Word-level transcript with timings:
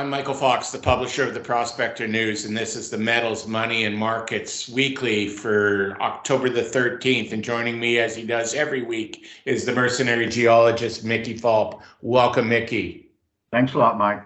I'm 0.00 0.08
Michael 0.08 0.32
Fox, 0.32 0.70
the 0.70 0.78
publisher 0.78 1.24
of 1.24 1.34
the 1.34 1.40
Prospector 1.40 2.08
News, 2.08 2.46
and 2.46 2.56
this 2.56 2.74
is 2.74 2.88
the 2.88 2.96
Metals, 2.96 3.46
Money, 3.46 3.84
and 3.84 3.94
Markets 3.94 4.66
Weekly 4.66 5.28
for 5.28 5.94
October 6.00 6.48
the 6.48 6.62
13th. 6.62 7.32
And 7.32 7.44
joining 7.44 7.78
me, 7.78 7.98
as 7.98 8.16
he 8.16 8.24
does 8.24 8.54
every 8.54 8.80
week, 8.80 9.26
is 9.44 9.66
the 9.66 9.74
mercenary 9.74 10.26
geologist 10.26 11.04
Mickey 11.04 11.38
Fulp. 11.38 11.82
Welcome, 12.00 12.48
Mickey. 12.48 13.10
Thanks 13.52 13.74
a 13.74 13.78
lot, 13.78 13.98
Mike. 13.98 14.22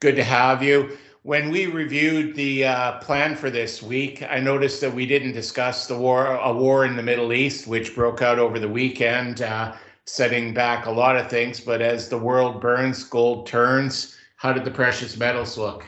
Good 0.00 0.16
to 0.16 0.24
have 0.24 0.62
you. 0.62 0.96
When 1.24 1.50
we 1.50 1.66
reviewed 1.66 2.34
the 2.34 2.64
uh, 2.64 2.92
plan 3.00 3.36
for 3.36 3.50
this 3.50 3.82
week, 3.82 4.22
I 4.22 4.40
noticed 4.40 4.80
that 4.80 4.94
we 4.94 5.04
didn't 5.04 5.32
discuss 5.32 5.86
the 5.86 5.98
war, 5.98 6.36
a 6.36 6.50
war 6.50 6.86
in 6.86 6.96
the 6.96 7.02
Middle 7.02 7.34
East, 7.34 7.66
which 7.66 7.94
broke 7.94 8.22
out 8.22 8.38
over 8.38 8.58
the 8.58 8.66
weekend, 8.66 9.42
uh, 9.42 9.74
setting 10.06 10.54
back 10.54 10.86
a 10.86 10.90
lot 10.90 11.18
of 11.18 11.28
things. 11.28 11.60
But 11.60 11.82
as 11.82 12.08
the 12.08 12.16
world 12.16 12.62
burns, 12.62 13.04
gold 13.04 13.46
turns 13.46 14.15
how 14.36 14.52
did 14.52 14.64
the 14.64 14.70
precious 14.70 15.16
metals 15.16 15.56
look? 15.56 15.84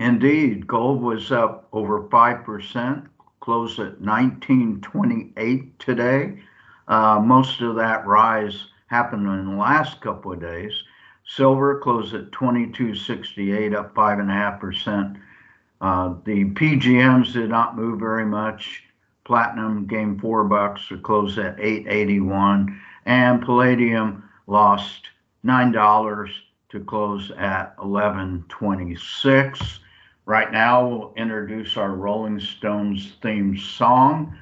Indeed, 0.00 0.66
gold 0.66 1.00
was 1.00 1.32
up 1.32 1.68
over 1.72 2.02
5%, 2.08 3.06
closed 3.40 3.78
at 3.78 4.00
1928 4.00 5.78
today. 5.78 6.42
Uh, 6.88 7.20
most 7.20 7.60
of 7.60 7.76
that 7.76 8.06
rise 8.06 8.66
happened 8.88 9.26
in 9.26 9.50
the 9.50 9.56
last 9.56 10.00
couple 10.00 10.32
of 10.32 10.40
days. 10.40 10.72
Silver 11.24 11.78
closed 11.78 12.14
at 12.14 12.32
2268, 12.32 13.74
up 13.74 13.94
5.5%. 13.94 15.20
Uh, 15.80 16.14
the 16.24 16.44
PGMs 16.44 17.32
did 17.32 17.50
not 17.50 17.76
move 17.76 18.00
very 18.00 18.24
much. 18.24 18.82
Platinum 19.24 19.86
gained 19.86 20.20
four 20.20 20.44
bucks, 20.44 20.88
to 20.88 20.98
close 20.98 21.38
at 21.38 21.60
881, 21.60 22.80
and 23.04 23.42
palladium 23.42 24.28
lost 24.46 25.08
nine 25.42 25.70
dollars 25.70 26.30
to 26.70 26.80
close 26.80 27.30
at 27.32 27.74
11:26. 27.78 29.80
Right 30.26 30.52
now, 30.52 30.86
we'll 30.86 31.14
introduce 31.16 31.78
our 31.78 31.94
Rolling 31.94 32.38
Stones 32.38 33.16
theme 33.22 33.56
song 33.56 34.36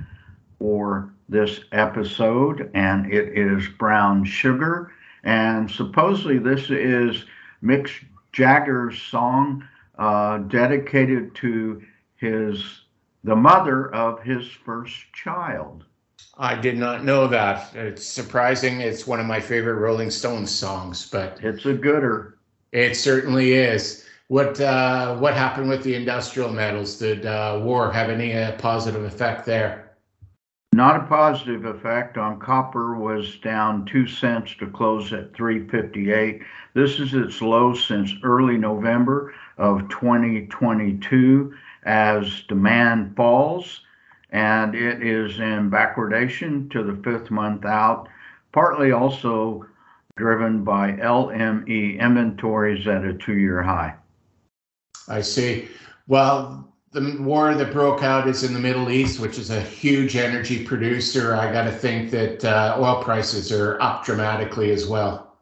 for 0.59 1.13
this 1.29 1.61
episode, 1.73 2.71
and 2.75 3.13
it 3.13 3.39
is 3.39 3.69
Brown 3.69 4.25
Sugar. 4.25 4.93
And 5.23 5.71
supposedly, 5.71 6.39
this 6.39 6.71
is 6.71 7.25
Mick 7.63 7.91
Jagger's 8.33 9.01
song 9.01 9.67
uh, 9.99 10.39
dedicated 10.39 11.35
to 11.37 11.83
his 12.17 12.83
the 13.25 13.35
mother 13.35 13.93
of 13.93 14.23
his 14.23 14.49
first 14.49 15.13
child. 15.13 15.85
I 16.39 16.55
did 16.55 16.77
not 16.77 17.05
know 17.05 17.27
that. 17.29 17.75
It's 17.75 18.05
surprising. 18.05 18.81
It's 18.83 19.07
one 19.07 19.21
of 19.21 19.27
my 19.27 19.41
favorite 19.41 19.81
Rolling 19.81 20.11
Stones 20.11 20.51
songs, 20.51 21.09
but 21.09 21.39
it's 21.43 21.65
a 21.65 21.73
gooder. 21.73 22.37
It 22.73 22.95
certainly 22.95 23.55
is. 23.55 24.05
What 24.29 24.61
uh, 24.61 25.17
what 25.17 25.35
happened 25.35 25.69
with 25.71 25.83
the 25.83 25.95
industrial 25.95 26.53
metals? 26.53 26.99
Did 26.99 27.25
uh, 27.25 27.61
war 27.63 27.91
have 27.91 28.11
any 28.11 28.35
uh, 28.35 28.53
positive 28.59 29.05
effect 29.05 29.47
there? 29.47 29.97
Not 30.75 30.97
a 30.97 31.07
positive 31.07 31.65
effect 31.65 32.19
on 32.19 32.39
copper 32.39 32.97
was 32.97 33.39
down 33.39 33.87
two 33.87 34.07
cents 34.07 34.55
to 34.59 34.67
close 34.67 35.11
at 35.15 35.35
358. 35.35 36.43
This 36.75 37.01
is 37.01 37.15
its 37.15 37.41
low 37.41 37.73
since 37.73 38.13
early 38.23 38.59
November 38.59 39.33
of 39.57 39.89
2022 39.89 41.55
as 41.85 42.43
demand 42.43 43.17
falls 43.17 43.86
and 44.31 44.75
it 44.75 45.03
is 45.03 45.39
in 45.39 45.71
backwardation 45.71 46.71
to 46.71 46.83
the 46.83 47.01
fifth 47.03 47.31
month 47.31 47.65
out, 47.65 48.09
partly 48.53 48.93
also 48.93 49.67
driven 50.17 50.65
by 50.65 50.93
LME 50.93 52.01
inventories 52.01 52.87
at 52.87 53.05
a 53.05 53.15
two 53.15 53.37
year 53.37 53.63
high. 53.63 53.95
I 55.09 55.21
see. 55.21 55.69
Well, 56.09 56.73
the 56.93 57.19
war 57.21 57.55
that 57.55 57.73
broke 57.73 58.03
out 58.03 58.27
is 58.27 58.43
in 58.43 58.55
the 58.55 58.59
Middle 58.59 58.91
East, 58.91 59.21
which 59.21 59.39
is 59.39 59.51
a 59.51 59.61
huge 59.61 60.17
energy 60.17 60.65
producer. 60.65 61.35
I 61.35 61.53
got 61.53 61.65
to 61.65 61.73
think 61.73 62.11
that 62.11 62.45
uh, 62.45 62.77
oil 62.81 63.03
prices 63.03 63.53
are 63.53 63.81
up 63.81 64.05
dramatically 64.05 64.71
as 64.71 64.87
well. 64.87 65.37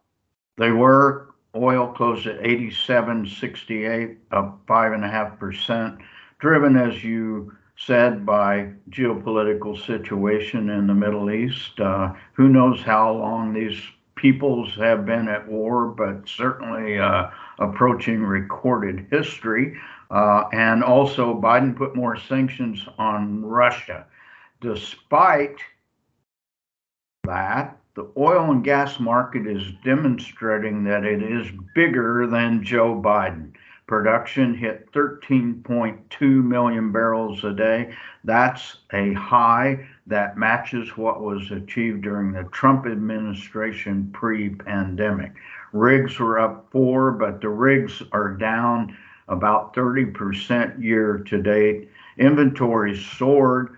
They 0.57 0.71
were. 0.71 1.35
Oil 1.57 1.87
closed 1.93 2.27
at 2.27 2.41
87.68, 2.41 4.17
up 4.33 4.67
5.5%, 4.67 5.99
driven 6.41 6.77
as 6.77 7.05
you 7.05 7.53
said 7.77 8.25
by 8.25 8.71
geopolitical 8.91 9.77
situation 9.87 10.71
in 10.71 10.87
the 10.87 10.95
Middle 10.95 11.31
East. 11.31 11.81
Uh, 11.81 12.13
who 12.33 12.49
knows 12.49 12.81
how 12.83 13.13
long 13.13 13.53
these 13.53 13.81
peoples 14.17 14.75
have 14.77 15.05
been 15.05 15.29
at 15.29 15.47
war, 15.49 15.89
but 15.89 16.29
certainly 16.29 16.99
uh, 16.99 17.29
approaching 17.59 18.23
recorded 18.23 19.07
history. 19.11 19.77
Uh, 20.11 20.45
and 20.53 20.85
also, 20.85 21.35
Biden 21.35 21.77
put 21.77 21.97
more 21.97 22.17
sanctions 22.17 22.87
on 22.99 23.45
Russia. 23.45 24.07
Despite 24.61 25.57
that, 27.25 27.77
the 27.95 28.11
oil 28.17 28.51
and 28.51 28.65
gas 28.65 28.99
market 28.99 29.47
is 29.47 29.63
demonstrating 29.85 30.85
that 30.85 31.05
it 31.05 31.23
is 31.23 31.47
bigger 31.75 32.27
than 32.27 32.65
Joe 32.65 33.01
Biden. 33.01 33.53
Production 33.87 34.55
hit 34.55 34.91
13.2 34.93 36.23
million 36.43 36.91
barrels 36.91 37.45
a 37.45 37.53
day. 37.53 37.95
That's 38.25 38.79
a 38.95 39.13
high 39.13 39.87
that 40.07 40.39
matches 40.39 40.97
what 40.97 41.23
was 41.23 41.51
achieved 41.51 42.03
during 42.03 42.33
the 42.33 42.45
Trump 42.45 42.87
administration 42.87 44.11
pre 44.13 44.51
pandemic. 44.51 45.33
Rigs 45.73 46.19
were 46.19 46.39
up 46.39 46.69
four, 46.71 47.11
but 47.11 47.43
the 47.43 47.51
rigs 47.51 48.03
are 48.13 48.31
down 48.31 48.97
about 49.29 49.75
30% 49.75 50.83
year 50.83 51.19
to 51.19 51.43
date. 51.43 51.91
Inventories 52.17 53.05
soared 53.05 53.77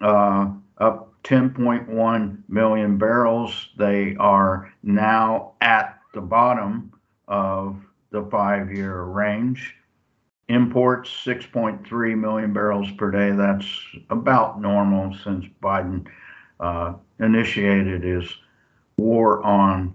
uh, 0.00 0.50
up 0.78 1.12
10.1 1.24 2.42
million 2.48 2.96
barrels. 2.96 3.70
They 3.76 4.14
are 4.16 4.72
now 4.82 5.52
at 5.60 5.98
the 6.14 6.20
bottom 6.20 6.92
of 7.26 7.76
the 8.10 8.26
five 8.30 8.72
year 8.72 9.02
range. 9.02 9.74
Imports 10.48 11.10
6.3 11.26 12.18
million 12.18 12.54
barrels 12.54 12.90
per 12.92 13.10
day. 13.10 13.32
That's 13.32 13.66
about 14.08 14.60
normal 14.60 15.14
since 15.22 15.44
Biden 15.62 16.06
uh, 16.58 16.94
initiated 17.20 18.02
his 18.02 18.34
war 18.96 19.42
on 19.42 19.92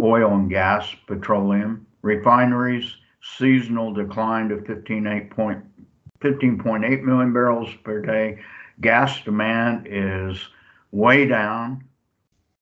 oil 0.00 0.34
and 0.34 0.48
gas, 0.48 0.88
petroleum. 1.06 1.86
Refineries, 2.00 2.96
seasonal 3.36 3.92
decline 3.92 4.48
to 4.48 4.56
15.8 4.56 7.02
million 7.02 7.32
barrels 7.32 7.68
per 7.84 8.00
day. 8.00 8.38
Gas 8.80 9.20
demand 9.22 9.86
is 9.90 10.48
way 10.92 11.26
down. 11.26 11.84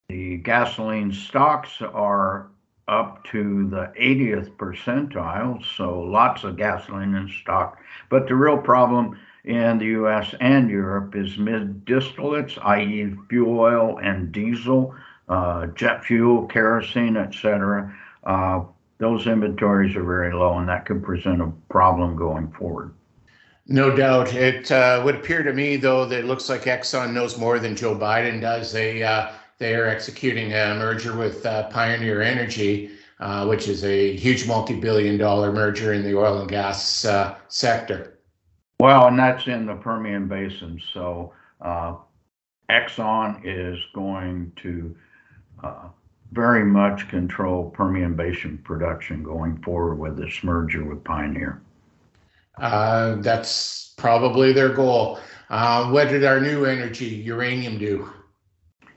The 0.09 0.39
gasoline 0.39 1.13
stocks 1.13 1.83
are 1.83 2.49
up 2.89 3.25
to 3.25 3.69
the 3.69 3.93
80th 3.99 4.51
percentile, 4.57 5.65
so 5.77 6.01
lots 6.01 6.45
of 6.45 6.57
gasoline 6.57 7.15
in 7.15 7.29
stock. 7.29 7.79
But 8.09 8.29
the 8.29 8.37
real 8.37 8.59
problem 8.59 9.19
in 9.45 9.79
the 9.79 9.87
US 9.87 10.35
and 10.41 10.71
Europe 10.71 11.15
is 11.17 11.39
mid 11.39 11.85
distillates, 11.85 12.59
i.e., 12.65 13.15
fuel 13.29 13.59
oil 13.59 13.99
and 13.99 14.31
diesel, 14.31 14.95
uh, 15.29 15.67
jet 15.69 16.05
fuel, 16.05 16.47
kerosene, 16.47 17.17
etc. 17.17 17.95
Uh, 18.25 18.63
those 18.99 19.27
inventories 19.27 19.97
are 19.97 20.05
very 20.05 20.33
low, 20.33 20.59
and 20.59 20.69
that 20.69 20.87
could 20.87 21.03
present 21.03 21.43
a 21.43 21.53
problem 21.69 22.17
going 22.17 22.51
forward. 22.53 22.95
No 23.69 23.95
doubt. 23.95 24.33
It 24.33 24.71
uh, 24.71 25.03
would 25.05 25.17
appear 25.17 25.43
to 25.43 25.53
me, 25.53 25.77
though, 25.77 26.07
that 26.07 26.21
it 26.21 26.25
looks 26.25 26.49
like 26.49 26.63
Exxon 26.63 27.13
knows 27.13 27.37
more 27.37 27.59
than 27.59 27.75
Joe 27.75 27.97
Biden 27.97 28.41
does. 28.41 28.73
They 28.73 29.03
uh, 29.03 29.33
they 29.59 29.75
are 29.75 29.87
executing 29.87 30.53
a 30.53 30.75
merger 30.75 31.17
with 31.17 31.45
uh, 31.47 31.69
Pioneer 31.71 32.21
Energy, 32.21 32.91
uh, 33.21 33.47
which 33.47 33.69
is 33.69 33.85
a 33.85 34.15
huge 34.17 34.47
multi-billion 34.47 35.17
dollar 35.17 35.53
merger 35.53 35.95
in 35.95 36.03
the 36.03 36.17
oil 36.17 36.41
and 36.41 36.49
gas 36.49 37.05
uh, 37.05 37.37
sector. 37.49 38.19
Well, 38.79 39.07
and 39.07 39.19
that's 39.19 39.47
in 39.47 39.65
the 39.65 39.77
Permian 39.77 40.29
Basin. 40.29 40.81
So 40.93 41.33
uh, 41.63 41.97
Exxon 42.71 43.41
is 43.45 43.79
going 43.95 44.53
to 44.57 44.95
uh, 45.65 45.89
very 46.33 46.65
much 46.65 47.09
control 47.09 47.71
Permian 47.71 48.15
Basin 48.15 48.59
production 48.59 49.23
going 49.23 49.57
forward 49.63 49.95
with 49.95 50.19
this 50.19 50.45
merger 50.45 50.85
with 50.85 51.03
Pioneer. 51.03 51.63
Uh, 52.59 53.17
that's 53.17 53.95
probably 53.97 54.53
their 54.53 54.75
goal. 54.75 55.19
what 55.49 56.09
did 56.09 56.25
our 56.25 56.41
new 56.41 56.67
energy, 56.67 57.07
uranium, 57.07 57.79
do? 57.79 58.11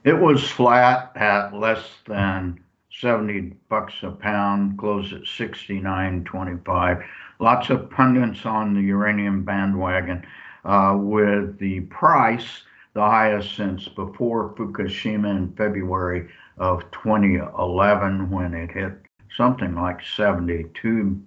It 0.04 0.18
was 0.18 0.50
flat 0.50 1.12
at 1.16 1.54
less 1.54 1.84
than 2.08 2.60
70 2.92 3.54
bucks 3.68 3.94
a 4.02 4.12
pound, 4.12 4.78
closed 4.78 5.14
at 5.14 5.24
69.25. 5.24 7.06
Lots 7.40 7.70
of 7.70 7.90
pundits 7.90 8.46
on 8.46 8.74
the 8.74 8.82
uranium 8.82 9.44
bandwagon 9.44 10.26
uh, 10.66 10.96
with 10.98 11.60
the 11.60 11.82
price 11.82 12.64
the 12.94 13.02
highest 13.02 13.56
since 13.56 13.88
before 13.88 14.54
Fukushima 14.56 15.30
in 15.30 15.54
February 15.54 16.28
of 16.58 16.90
2011 16.92 18.30
when 18.30 18.54
it 18.54 18.72
hit 18.72 18.94
something 19.38 19.76
like 19.76 20.02
$72 20.02 21.22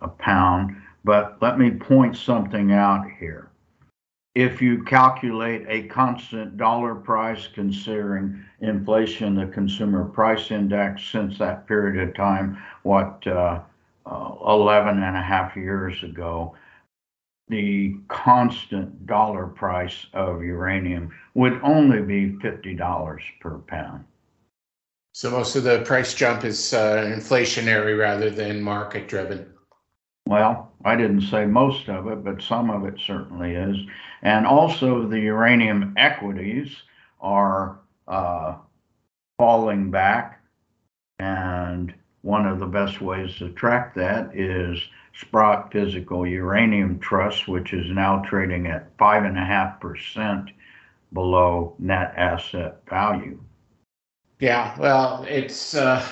a 0.00 0.08
pound. 0.08 0.76
But 1.04 1.36
let 1.42 1.58
me 1.58 1.70
point 1.72 2.16
something 2.16 2.72
out 2.72 3.06
here. 3.18 3.50
If 4.34 4.60
you 4.60 4.82
calculate 4.82 5.64
a 5.68 5.84
constant 5.84 6.56
dollar 6.56 6.96
price 6.96 7.46
considering 7.46 8.44
inflation, 8.60 9.36
the 9.36 9.46
consumer 9.46 10.04
price 10.04 10.50
index 10.50 11.04
since 11.04 11.38
that 11.38 11.68
period 11.68 12.08
of 12.08 12.16
time, 12.16 12.58
what, 12.82 13.24
uh, 13.28 13.60
uh, 14.06 14.34
11 14.46 15.02
and 15.02 15.16
a 15.16 15.22
half 15.22 15.54
years 15.56 16.02
ago, 16.02 16.56
the 17.48 17.96
constant 18.08 19.06
dollar 19.06 19.46
price 19.46 20.06
of 20.14 20.42
uranium 20.42 21.12
would 21.34 21.60
only 21.62 22.02
be 22.02 22.36
$50 22.38 23.20
per 23.40 23.58
pound. 23.58 24.04
So 25.12 25.30
most 25.30 25.54
of 25.54 25.62
the 25.62 25.82
price 25.82 26.12
jump 26.12 26.44
is 26.44 26.74
uh, 26.74 27.04
inflationary 27.16 27.96
rather 27.96 28.30
than 28.30 28.60
market 28.60 29.06
driven. 29.06 29.46
Well, 30.26 30.72
I 30.84 30.96
didn't 30.96 31.22
say 31.22 31.44
most 31.44 31.88
of 31.88 32.06
it, 32.08 32.24
but 32.24 32.42
some 32.42 32.70
of 32.70 32.86
it 32.86 32.98
certainly 32.98 33.54
is. 33.54 33.76
And 34.22 34.46
also, 34.46 35.06
the 35.06 35.20
uranium 35.20 35.92
equities 35.98 36.82
are 37.20 37.78
uh, 38.08 38.56
falling 39.38 39.90
back. 39.90 40.40
And 41.18 41.94
one 42.22 42.46
of 42.46 42.58
the 42.58 42.66
best 42.66 43.02
ways 43.02 43.36
to 43.36 43.50
track 43.50 43.94
that 43.96 44.34
is 44.34 44.78
Sprott 45.14 45.70
Physical 45.70 46.26
Uranium 46.26 46.98
Trust, 46.98 47.46
which 47.46 47.74
is 47.74 47.90
now 47.90 48.22
trading 48.22 48.66
at 48.66 48.96
5.5% 48.96 50.48
below 51.12 51.76
net 51.78 52.14
asset 52.16 52.78
value. 52.88 53.38
Yeah, 54.40 54.74
well, 54.78 55.24
it's. 55.28 55.74
Uh 55.74 56.04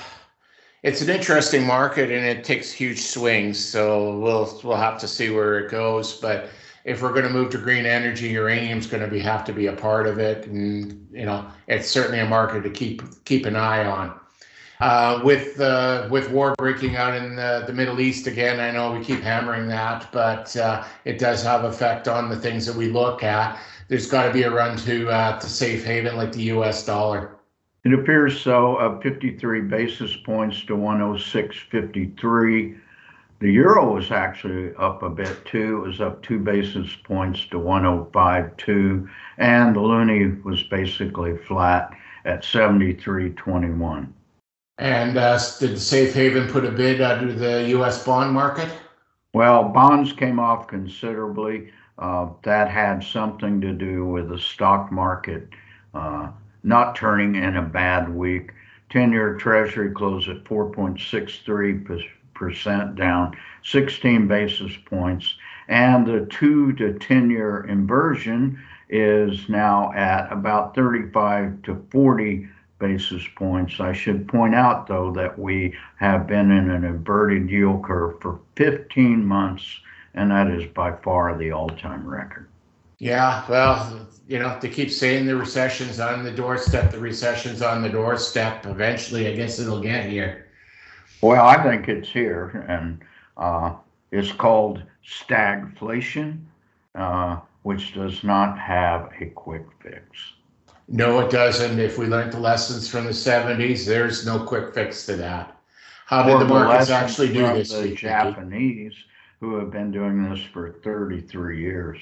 it's 0.83 1.01
an 1.01 1.09
interesting 1.09 1.65
market 1.65 2.11
and 2.11 2.25
it 2.25 2.43
takes 2.43 2.71
huge 2.71 3.01
swings. 3.01 3.57
So 3.57 4.19
we'll 4.19 4.59
we'll 4.63 4.77
have 4.77 4.99
to 4.99 5.07
see 5.07 5.29
where 5.29 5.59
it 5.59 5.71
goes. 5.71 6.13
But 6.19 6.49
if 6.83 7.01
we're 7.01 7.13
going 7.13 7.23
to 7.23 7.29
move 7.29 7.49
to 7.51 7.57
green 7.57 7.85
energy, 7.85 8.27
uranium's 8.29 8.87
going 8.87 9.01
to 9.01 9.09
be 9.09 9.19
have 9.19 9.45
to 9.45 9.53
be 9.53 9.67
a 9.67 9.73
part 9.73 10.05
of 10.05 10.19
it, 10.19 10.45
and 10.47 11.07
you 11.11 11.25
know 11.25 11.47
it's 11.67 11.89
certainly 11.89 12.19
a 12.19 12.25
market 12.25 12.61
to 12.63 12.69
keep 12.69 13.01
keep 13.25 13.45
an 13.45 13.55
eye 13.55 13.85
on. 13.85 14.19
Uh, 14.81 15.21
with 15.23 15.57
uh, 15.61 16.07
with 16.11 16.29
war 16.31 16.53
breaking 16.57 16.97
out 16.97 17.15
in 17.15 17.37
the, 17.37 17.63
the 17.65 17.71
Middle 17.71 18.01
East 18.01 18.27
again, 18.27 18.59
I 18.59 18.71
know 18.71 18.91
we 18.91 19.03
keep 19.03 19.21
hammering 19.21 19.67
that, 19.69 20.09
but 20.11 20.55
uh, 20.57 20.83
it 21.05 21.19
does 21.19 21.41
have 21.43 21.63
effect 21.63 22.09
on 22.09 22.29
the 22.29 22.35
things 22.35 22.65
that 22.65 22.75
we 22.75 22.89
look 22.89 23.23
at. 23.23 23.57
There's 23.87 24.07
got 24.07 24.25
to 24.25 24.33
be 24.33 24.43
a 24.43 24.51
run 24.51 24.75
to 24.77 25.09
uh, 25.09 25.39
to 25.39 25.47
safe 25.47 25.85
haven 25.85 26.17
like 26.17 26.33
the 26.33 26.43
U.S. 26.43 26.85
dollar. 26.85 27.32
It 27.83 27.93
appears 27.93 28.39
so, 28.39 28.77
up 28.77 29.03
53 29.03 29.61
basis 29.61 30.15
points 30.15 30.63
to 30.65 30.73
106.53. 30.73 32.79
The 33.39 33.51
euro 33.51 33.93
was 33.93 34.09
actually 34.09 34.73
up 34.75 35.03
a 35.03 35.09
bit 35.09 35.45
too. 35.45 35.83
It 35.83 35.87
was 35.87 35.99
up 35.99 36.23
two 36.23 36.39
basis 36.39 36.95
points 37.03 37.45
to 37.47 37.57
105.2, 37.57 39.09
and 39.37 39.75
the 39.75 39.81
loonie 39.81 40.41
was 40.43 40.63
basically 40.63 41.35
flat 41.39 41.91
at 42.23 42.43
73.21. 42.43 44.07
And 44.77 45.17
uh, 45.17 45.37
did 45.59 45.77
Safe 45.77 46.13
Haven 46.13 46.47
put 46.47 46.63
a 46.63 46.71
bid 46.71 47.01
under 47.01 47.33
the 47.33 47.67
U.S. 47.71 48.05
bond 48.05 48.31
market? 48.31 48.69
Well, 49.33 49.65
bonds 49.65 50.13
came 50.13 50.39
off 50.39 50.67
considerably. 50.67 51.73
Uh, 51.99 52.29
that 52.43 52.69
had 52.69 53.03
something 53.03 53.59
to 53.59 53.73
do 53.73 54.05
with 54.05 54.29
the 54.29 54.39
stock 54.39 54.89
market. 54.89 55.49
Uh, 55.93 56.29
not 56.63 56.95
turning 56.95 57.35
in 57.35 57.57
a 57.57 57.61
bad 57.61 58.13
week. 58.13 58.51
10 58.89 59.11
year 59.11 59.35
Treasury 59.35 59.91
closed 59.91 60.29
at 60.29 60.43
4.63%, 60.43 62.95
down 62.95 63.37
16 63.63 64.27
basis 64.27 64.71
points. 64.85 65.35
And 65.67 66.05
the 66.05 66.27
2 66.29 66.73
to 66.73 66.99
10 66.99 67.29
year 67.29 67.65
inversion 67.67 68.61
is 68.89 69.49
now 69.49 69.91
at 69.93 70.31
about 70.31 70.75
35 70.75 71.61
to 71.63 71.83
40 71.89 72.47
basis 72.79 73.23
points. 73.35 73.79
I 73.79 73.93
should 73.93 74.27
point 74.27 74.53
out, 74.53 74.87
though, 74.87 75.11
that 75.13 75.39
we 75.39 75.73
have 75.97 76.27
been 76.27 76.51
in 76.51 76.69
an 76.69 76.83
inverted 76.83 77.49
yield 77.49 77.83
curve 77.83 78.21
for 78.21 78.39
15 78.57 79.25
months, 79.25 79.79
and 80.13 80.29
that 80.31 80.51
is 80.51 80.65
by 80.67 80.91
far 80.97 81.35
the 81.37 81.51
all 81.51 81.69
time 81.69 82.07
record. 82.07 82.47
Yeah, 82.99 83.43
well, 83.49 84.07
you 84.27 84.39
know, 84.39 84.57
they 84.59 84.69
keep 84.69 84.91
saying 84.91 85.25
the 85.25 85.35
recession's 85.35 85.99
on 85.99 86.23
the 86.23 86.31
doorstep, 86.31 86.91
the 86.91 86.99
recession's 86.99 87.61
on 87.61 87.81
the 87.81 87.89
doorstep. 87.89 88.65
Eventually, 88.65 89.27
I 89.27 89.35
guess 89.35 89.59
it'll 89.59 89.81
get 89.81 90.09
here. 90.09 90.47
Well, 91.21 91.45
I 91.45 91.61
think 91.63 91.87
it's 91.87 92.09
here, 92.09 92.65
and 92.67 92.99
uh, 93.37 93.75
it's 94.11 94.31
called 94.31 94.83
stagflation, 95.05 96.39
uh, 96.95 97.39
which 97.63 97.93
does 97.93 98.23
not 98.23 98.57
have 98.59 99.09
a 99.19 99.27
quick 99.27 99.65
fix. 99.81 100.33
No, 100.87 101.19
it 101.21 101.31
doesn't. 101.31 101.79
If 101.79 101.97
we 101.97 102.07
learned 102.07 102.33
the 102.33 102.39
lessons 102.39 102.89
from 102.89 103.05
the 103.05 103.11
70s, 103.11 103.85
there's 103.85 104.25
no 104.25 104.43
quick 104.43 104.73
fix 104.73 105.05
to 105.05 105.15
that. 105.15 105.57
How 106.05 106.23
did 106.23 106.35
or 106.35 106.39
the 106.39 106.45
markets 106.45 106.89
actually 106.89 107.31
do 107.31 107.47
this? 107.53 107.71
The 107.71 107.81
week, 107.81 107.97
Japanese, 107.97 108.93
who 109.39 109.55
have 109.55 109.71
been 109.71 109.91
doing 109.91 110.29
this 110.29 110.43
for 110.43 110.73
33 110.83 111.59
years. 111.61 111.97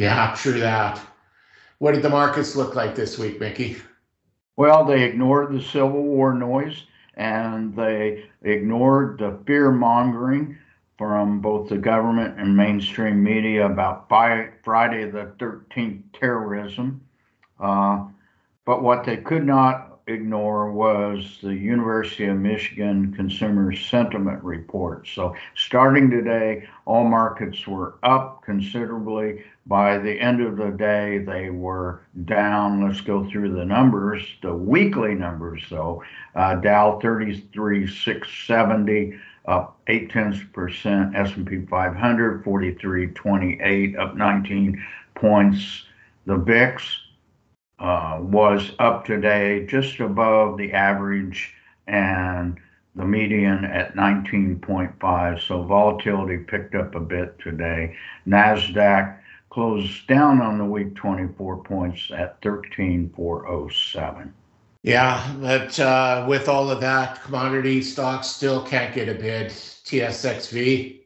Yeah, 0.00 0.34
true 0.34 0.58
that. 0.60 0.98
What 1.76 1.92
did 1.92 2.00
the 2.00 2.08
markets 2.08 2.56
look 2.56 2.74
like 2.74 2.94
this 2.94 3.18
week, 3.18 3.38
Mickey? 3.38 3.76
Well, 4.56 4.86
they 4.86 5.02
ignored 5.02 5.52
the 5.52 5.60
Civil 5.60 6.02
War 6.02 6.32
noise 6.32 6.84
and 7.16 7.76
they 7.76 8.24
ignored 8.40 9.18
the 9.18 9.38
fear 9.46 9.70
mongering 9.70 10.56
from 10.96 11.42
both 11.42 11.68
the 11.68 11.76
government 11.76 12.40
and 12.40 12.56
mainstream 12.56 13.22
media 13.22 13.66
about 13.66 14.08
Friday 14.08 15.10
the 15.10 15.32
13th 15.38 16.02
terrorism. 16.18 17.02
Uh, 17.58 18.06
but 18.64 18.82
what 18.82 19.04
they 19.04 19.18
could 19.18 19.44
not 19.44 19.89
ignore 20.10 20.72
was 20.72 21.38
the 21.42 21.54
University 21.54 22.26
of 22.26 22.36
Michigan 22.36 23.14
Consumer 23.14 23.74
Sentiment 23.74 24.44
Report. 24.44 25.06
So, 25.06 25.34
starting 25.54 26.10
today, 26.10 26.68
all 26.84 27.04
markets 27.04 27.66
were 27.66 27.94
up 28.02 28.42
considerably. 28.42 29.42
By 29.66 29.96
the 29.98 30.20
end 30.20 30.40
of 30.40 30.56
the 30.56 30.70
day, 30.70 31.18
they 31.18 31.50
were 31.50 32.00
down. 32.24 32.86
Let's 32.86 33.00
go 33.00 33.28
through 33.30 33.54
the 33.54 33.64
numbers. 33.64 34.22
The 34.42 34.54
weekly 34.54 35.14
numbers, 35.14 35.62
though 35.70 36.02
uh, 36.34 36.56
Dow 36.56 36.98
33,670 37.00 39.14
up 39.46 39.80
8 39.86 40.10
tenths 40.10 40.40
percent, 40.52 41.16
S&P 41.16 41.64
500 41.66 42.44
4328 42.44 43.96
up 43.96 44.16
19 44.16 44.86
points. 45.14 45.84
The 46.26 46.36
VIX 46.36 46.84
uh, 47.80 48.18
was 48.20 48.72
up 48.78 49.04
today 49.04 49.66
just 49.66 49.98
above 50.00 50.56
the 50.58 50.72
average 50.72 51.54
and 51.86 52.58
the 52.94 53.04
median 53.04 53.64
at 53.64 53.94
19.5. 53.94 55.40
So 55.40 55.62
volatility 55.62 56.38
picked 56.38 56.74
up 56.74 56.94
a 56.94 57.00
bit 57.00 57.38
today. 57.38 57.96
NASDAQ 58.26 59.16
closed 59.48 60.06
down 60.06 60.40
on 60.40 60.58
the 60.58 60.64
week 60.64 60.94
24 60.94 61.64
points 61.64 62.10
at 62.14 62.40
13,407. 62.42 64.34
Yeah, 64.82 65.34
but 65.40 65.78
uh, 65.78 66.24
with 66.28 66.48
all 66.48 66.70
of 66.70 66.80
that, 66.80 67.22
commodity 67.22 67.82
stocks 67.82 68.28
still 68.28 68.64
can't 68.64 68.94
get 68.94 69.08
a 69.08 69.14
bid. 69.14 69.52
TSXV. 69.90 71.00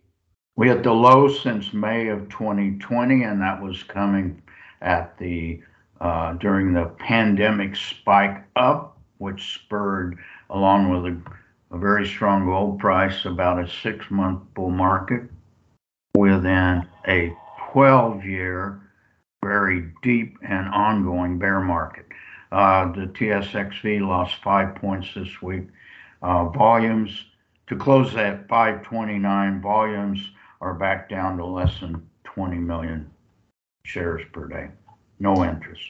We 0.56 0.68
had 0.68 0.82
the 0.82 0.92
low 0.92 1.28
since 1.28 1.72
May 1.72 2.08
of 2.08 2.28
2020, 2.28 3.22
and 3.22 3.40
that 3.40 3.62
was 3.62 3.82
coming 3.82 4.42
at 4.82 5.16
the 5.18 5.62
uh, 6.04 6.34
during 6.34 6.74
the 6.74 6.84
pandemic 6.98 7.74
spike 7.74 8.44
up, 8.56 8.98
which 9.16 9.54
spurred, 9.54 10.18
along 10.50 10.90
with 10.90 11.14
a, 11.14 11.74
a 11.74 11.78
very 11.78 12.06
strong 12.06 12.44
gold 12.44 12.78
price, 12.78 13.24
about 13.24 13.58
a 13.58 13.66
six 13.66 14.10
month 14.10 14.42
bull 14.54 14.70
market 14.70 15.22
within 16.14 16.86
a 17.08 17.34
12 17.72 18.22
year, 18.22 18.82
very 19.42 19.90
deep 20.02 20.36
and 20.46 20.68
ongoing 20.68 21.38
bear 21.38 21.60
market. 21.60 22.04
Uh, 22.52 22.92
the 22.92 23.06
TSXV 23.06 24.06
lost 24.06 24.34
five 24.44 24.74
points 24.74 25.08
this 25.14 25.40
week. 25.40 25.64
Uh, 26.22 26.44
volumes 26.50 27.24
to 27.66 27.76
close 27.76 28.14
at 28.14 28.46
529, 28.46 29.62
volumes 29.62 30.30
are 30.60 30.74
back 30.74 31.08
down 31.08 31.38
to 31.38 31.46
less 31.46 31.80
than 31.80 32.06
20 32.24 32.58
million 32.58 33.10
shares 33.86 34.22
per 34.34 34.46
day 34.46 34.68
no 35.18 35.44
interest. 35.44 35.82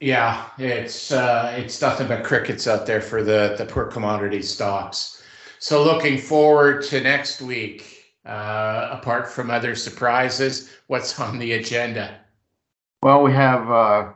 Yeah, 0.00 0.48
it's 0.58 1.12
uh, 1.12 1.54
it's 1.56 1.80
nothing 1.80 2.08
but 2.08 2.24
crickets 2.24 2.66
out 2.66 2.86
there 2.86 3.00
for 3.00 3.22
the 3.22 3.54
the 3.56 3.64
poor 3.64 3.84
commodity 3.84 4.42
stocks. 4.42 5.22
So 5.58 5.84
looking 5.84 6.18
forward 6.18 6.82
to 6.84 7.00
next 7.00 7.40
week. 7.40 7.98
Uh, 8.24 8.88
apart 8.92 9.28
from 9.28 9.50
other 9.50 9.74
surprises, 9.74 10.70
what's 10.86 11.18
on 11.18 11.40
the 11.40 11.54
agenda? 11.54 12.20
Well, 13.02 13.20
we 13.24 13.32
have 13.32 13.68
uh, 13.68 14.12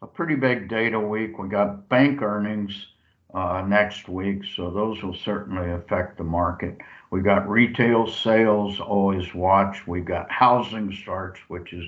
a 0.00 0.06
pretty 0.06 0.34
big 0.34 0.68
data 0.68 0.98
week. 0.98 1.38
We 1.38 1.48
got 1.48 1.86
bank 1.90 2.22
earnings 2.22 2.86
uh, 3.34 3.62
next 3.66 4.08
week, 4.08 4.44
so 4.56 4.70
those 4.70 5.02
will 5.02 5.14
certainly 5.14 5.72
affect 5.72 6.16
the 6.16 6.24
market. 6.24 6.78
We 7.10 7.20
got 7.20 7.48
retail 7.48 8.06
sales, 8.06 8.80
always 8.80 9.34
watch. 9.34 9.86
We've 9.86 10.04
got 10.04 10.30
housing 10.30 10.92
starts, 10.92 11.40
which 11.48 11.72
is 11.72 11.84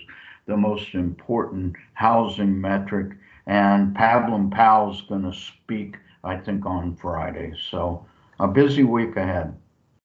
the 0.47 0.57
most 0.57 0.95
important 0.95 1.77
housing 1.95 2.61
metric. 2.61 3.13
And 3.47 3.95
Pablum 3.95 4.51
Powell's 4.51 5.03
going 5.03 5.23
to 5.23 5.33
speak, 5.33 5.97
I 6.25 6.37
think, 6.37 6.67
on 6.67 6.97
Friday. 6.97 7.55
So 7.71 8.07
a 8.39 8.49
busy 8.49 8.85
week 8.85 9.17
ahead. 9.17 9.55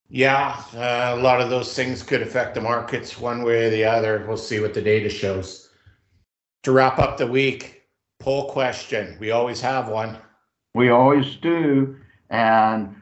Yeah, 0.09 0.63
uh, 0.73 1.15
a 1.17 1.21
lot 1.21 1.41
of 1.41 1.49
those 1.49 1.73
things 1.73 2.01
could 2.01 2.21
affect 2.21 2.55
the 2.55 2.61
markets 2.61 3.19
one 3.19 3.43
way 3.43 3.65
or 3.65 3.69
the 3.69 3.83
other. 3.83 4.25
We'll 4.27 4.37
see 4.37 4.61
what 4.61 4.73
the 4.73 4.81
data 4.81 5.09
shows. 5.09 5.69
To 6.63 6.71
wrap 6.71 6.97
up 6.97 7.17
the 7.17 7.27
week, 7.27 7.83
poll 8.19 8.49
question. 8.49 9.17
We 9.19 9.31
always 9.31 9.59
have 9.61 9.89
one. 9.89 10.17
We 10.73 10.89
always 10.89 11.35
do. 11.35 11.97
And 12.29 12.95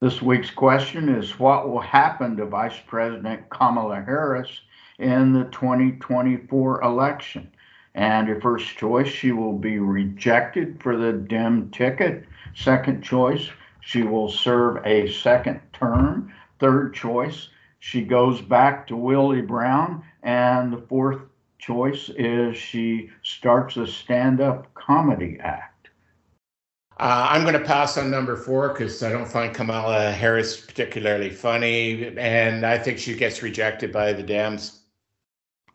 this 0.00 0.22
week's 0.22 0.50
question 0.50 1.08
is 1.08 1.38
What 1.38 1.68
will 1.68 1.80
happen 1.80 2.36
to 2.36 2.46
Vice 2.46 2.80
President 2.86 3.48
Kamala 3.50 4.02
Harris 4.02 4.60
in 4.98 5.32
the 5.32 5.44
2024 5.44 6.82
election? 6.82 7.50
And 7.94 8.28
your 8.28 8.40
first 8.40 8.76
choice, 8.76 9.08
she 9.08 9.32
will 9.32 9.54
be 9.54 9.78
rejected 9.78 10.82
for 10.82 10.96
the 10.96 11.12
Dem 11.12 11.70
ticket. 11.70 12.26
Second 12.54 13.02
choice, 13.02 13.48
she 13.80 14.02
will 14.02 14.28
serve 14.28 14.84
a 14.84 15.10
second 15.10 15.60
term. 15.72 16.32
Third 16.58 16.94
choice, 16.94 17.48
she 17.78 18.02
goes 18.02 18.42
back 18.42 18.86
to 18.88 18.96
Willie 18.96 19.40
Brown. 19.40 20.04
And 20.22 20.72
the 20.72 20.82
fourth 20.88 21.20
choice 21.58 22.10
is 22.18 22.56
she 22.56 23.10
starts 23.22 23.76
a 23.76 23.86
stand 23.86 24.40
up 24.40 24.72
comedy 24.74 25.38
act. 25.40 25.88
Uh, 26.98 27.28
I'm 27.30 27.42
going 27.42 27.52
to 27.54 27.60
pass 27.60 27.98
on 27.98 28.10
number 28.10 28.36
four 28.36 28.70
because 28.70 29.02
I 29.02 29.10
don't 29.10 29.28
find 29.28 29.54
Kamala 29.54 30.12
Harris 30.12 30.58
particularly 30.58 31.30
funny. 31.30 32.06
And 32.16 32.64
I 32.64 32.78
think 32.78 32.98
she 32.98 33.14
gets 33.14 33.42
rejected 33.42 33.92
by 33.92 34.12
the 34.12 34.24
Dems. 34.24 34.80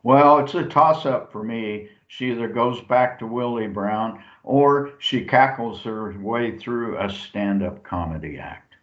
Well, 0.04 0.40
it's 0.40 0.56
a 0.56 0.64
toss 0.64 1.06
up 1.06 1.32
for 1.32 1.44
me. 1.44 1.90
She 2.08 2.32
either 2.32 2.48
goes 2.48 2.82
back 2.82 3.20
to 3.20 3.28
Willie 3.28 3.68
Brown 3.68 4.24
or 4.44 4.92
she 5.00 5.24
cackles 5.24 5.82
her 5.84 6.18
way 6.20 6.58
through 6.58 6.98
a 7.00 7.10
stand 7.10 7.64
up 7.64 7.84
comedy 7.84 8.38
act. 8.38 8.74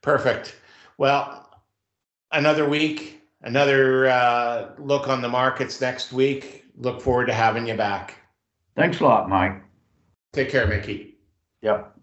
Perfect. 0.00 0.56
Well, 0.98 1.50
another 2.32 2.68
week, 2.68 3.22
another 3.42 4.06
uh, 4.06 4.70
look 4.78 5.08
on 5.08 5.22
the 5.22 5.28
markets 5.28 5.80
next 5.80 6.12
week. 6.12 6.64
Look 6.76 7.00
forward 7.00 7.26
to 7.26 7.34
having 7.34 7.66
you 7.66 7.74
back. 7.74 8.18
Thanks 8.76 9.00
a 9.00 9.04
lot, 9.04 9.28
Mike. 9.28 9.62
Take 10.32 10.50
care, 10.50 10.66
Mickey. 10.66 11.16
Yep. 11.62 11.96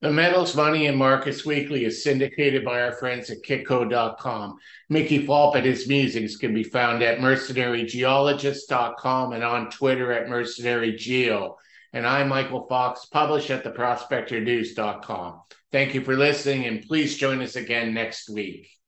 The 0.00 0.10
Metals 0.10 0.56
Money 0.56 0.86
and 0.86 0.96
Markets 0.96 1.44
Weekly 1.44 1.84
is 1.84 2.02
syndicated 2.02 2.64
by 2.64 2.80
our 2.80 2.92
friends 2.92 3.28
at 3.28 3.42
Kitco.com. 3.42 4.56
Mickey 4.88 5.26
Fulp 5.26 5.56
and 5.56 5.66
his 5.66 5.86
musings 5.88 6.38
can 6.38 6.54
be 6.54 6.64
found 6.64 7.02
at 7.02 7.18
mercenarygeologist.com 7.18 9.32
and 9.34 9.44
on 9.44 9.70
Twitter 9.70 10.10
at 10.10 10.28
mercenarygeo. 10.28 11.56
And 11.92 12.06
I'm 12.06 12.28
Michael 12.28 12.66
Fox, 12.66 13.04
published 13.04 13.50
at 13.50 13.62
theprospectornews.com. 13.62 15.42
Thank 15.70 15.94
you 15.94 16.02
for 16.02 16.16
listening, 16.16 16.64
and 16.64 16.80
please 16.80 17.18
join 17.18 17.42
us 17.42 17.56
again 17.56 17.92
next 17.92 18.30
week. 18.30 18.79